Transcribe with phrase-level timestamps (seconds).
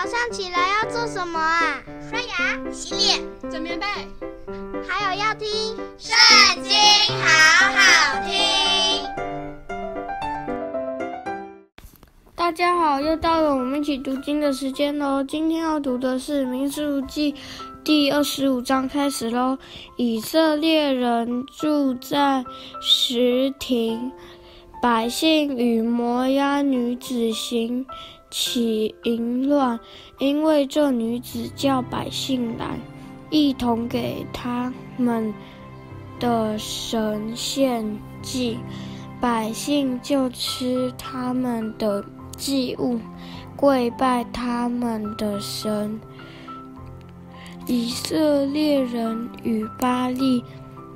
[0.00, 1.82] 早上起来要做什么啊？
[2.08, 3.84] 刷牙、洗脸、整棉被，
[4.86, 5.48] 还有要听
[5.98, 6.16] 《圣
[6.62, 6.70] 经》，
[7.20, 7.26] 好
[7.74, 9.04] 好听。
[12.36, 15.24] 大家好，又到了我们一起读经的时间喽。
[15.24, 17.32] 今天要读的是《民数记》
[17.82, 19.58] 第二十五章，开始喽。
[19.96, 22.44] 以色列人住在
[22.80, 24.12] 石亭，
[24.80, 27.84] 百姓与摩押女子行。
[28.30, 29.78] 起淫乱，
[30.18, 32.78] 因为这女子叫百姓来，
[33.30, 35.32] 一同给他们
[36.20, 37.84] 的神献
[38.20, 38.58] 祭，
[39.20, 42.04] 百姓就吃他们的
[42.36, 42.98] 祭物，
[43.56, 45.98] 跪拜他们的神。
[47.66, 50.42] 以色列人与巴力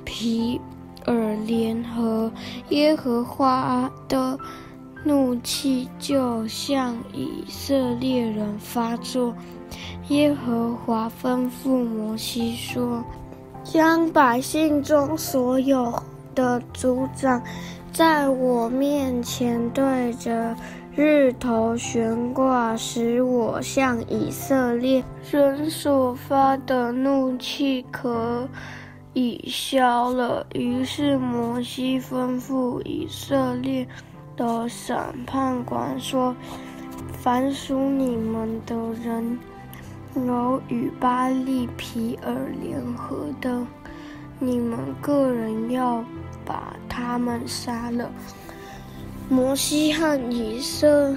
[0.03, 0.59] 皮
[1.05, 2.31] 尔联合，
[2.69, 4.37] 耶和华的。
[5.03, 9.35] 怒气就向以色列人发作。
[10.09, 13.03] 耶和华吩咐摩西说
[13.63, 15.93] ：“将百姓中所有
[16.35, 17.41] 的族长，
[17.91, 20.55] 在我面前对着
[20.95, 28.47] 日头悬挂，使我向以色列人所发的怒气可
[29.13, 33.87] 以消了。”于是摩西吩咐以色列。
[34.35, 36.35] 的审判官说
[37.21, 39.37] ：“凡属你们的人，
[40.15, 43.65] 有与巴力皮尔联合的，
[44.39, 46.03] 你们个人要
[46.45, 48.11] 把他们杀了。”
[49.29, 51.15] 摩西和以色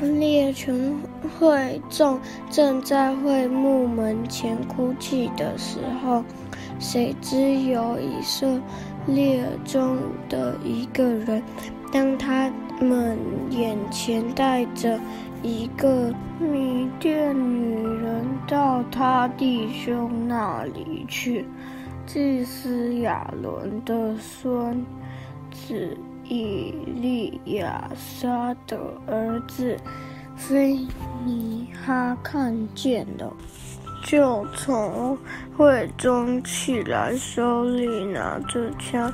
[0.00, 0.94] 列全
[1.38, 2.20] 会众
[2.50, 6.22] 正在会幕门前哭泣的时候，
[6.78, 8.60] 谁知有以色列
[9.08, 11.42] 列中的一个人。
[11.90, 13.18] 当他们
[13.50, 15.00] 眼前带着
[15.42, 21.46] 一个米甸女人到他弟兄那里去，
[22.06, 24.84] 祭司亚伦的孙
[25.50, 29.74] 子以利亚撒的儿子
[30.36, 30.86] 菲
[31.24, 33.32] 尼哈看见了，
[34.08, 35.18] 就从
[35.54, 39.12] 会中起来，手里拿着枪，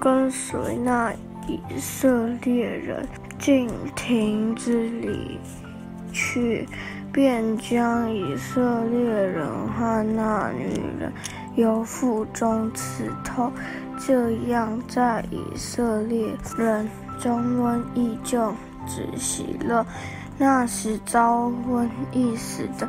[0.00, 1.14] 跟随那。
[1.48, 3.04] 以色列人
[3.36, 5.36] 进亭子里
[6.12, 6.68] 去，
[7.12, 11.12] 便将以色列人和那女人
[11.56, 13.50] 由腹中刺透，
[13.98, 16.88] 这样在以色列人
[17.18, 18.54] 中瘟疫就
[18.86, 19.84] 止息了。
[20.38, 22.88] 那时遭瘟疫死的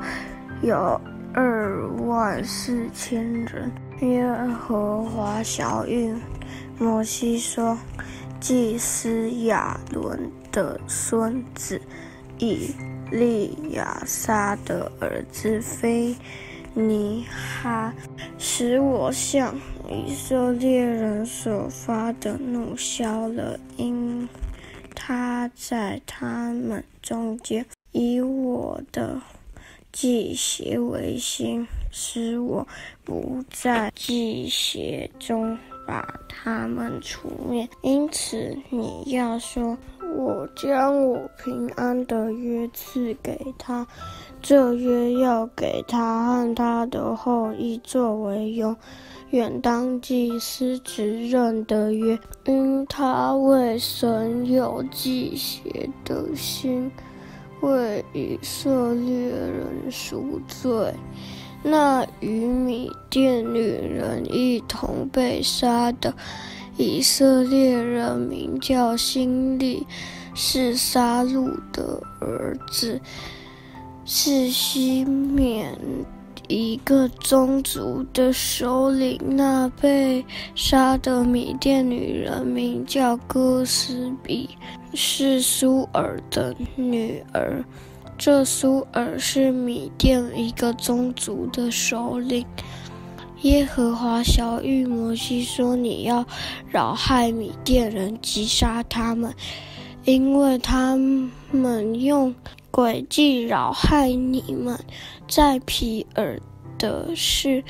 [0.62, 1.02] 有
[1.34, 3.72] 二万四千人。
[4.02, 4.26] 耶
[4.60, 6.16] 和华晓諭
[6.78, 7.78] 摩西说。
[8.40, 11.80] 祭司亚伦的孙子
[12.40, 12.76] 以
[13.10, 16.14] 利亚撒的儿子非
[16.74, 17.26] 尼
[17.62, 17.94] 哈，
[18.38, 19.56] 使我向
[19.88, 24.28] 以色列人所发的怒消了，因
[24.94, 29.22] 他在他们中间以我的
[29.94, 32.68] 祭邪为心，使我
[33.06, 35.58] 不在祭邪中。
[35.86, 39.78] 把他们除灭，因此你要说
[40.16, 43.86] ：“我将我平安的约赐给他，
[44.42, 48.74] 这约要给他和他的后裔作为永
[49.32, 56.90] 远当祭司职任的约，因他为神有祭邪的心，
[57.63, 60.94] 为以色列人赎罪。”
[61.66, 66.13] 那与米甸女人一同被杀的
[66.75, 69.88] 以色列人名叫新利，
[70.35, 73.00] 是杀戮的儿子，
[74.03, 75.73] 是西缅
[76.48, 79.20] 一个宗族的首领。
[79.26, 80.24] 那被
[80.56, 84.50] 杀的米甸女人名叫哥斯比，
[84.94, 87.64] 是苏尔的女儿。
[88.18, 92.46] 这苏尔是米甸一个宗族的首领。
[93.41, 96.26] 耶和华晓諭摩西说：“你要
[96.70, 99.34] 扰害米甸人，击杀他们，
[100.05, 100.97] 因为他
[101.52, 102.35] 们用
[102.72, 104.78] 诡计扰害你们，
[105.28, 106.40] 在皮尔
[106.78, 107.64] 的事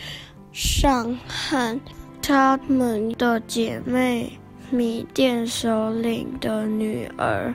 [0.52, 1.80] 上和
[2.22, 4.40] 他们的姐妹
[4.72, 7.54] 米甸首领的女儿。”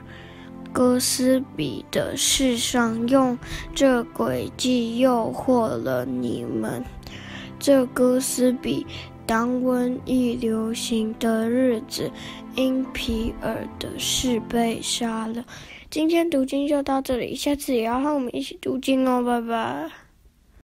[0.71, 3.37] 哥斯比的事上，用
[3.73, 6.85] 这诡计诱惑了你们。
[7.57, 8.85] 这哥斯比
[9.29, 12.09] 当瘟疫流行的日子，
[12.55, 15.45] 因皮尔的事被杀了。
[15.91, 20.08] 今天读经就到这里，下次也要和我们一起读经哦，拜拜。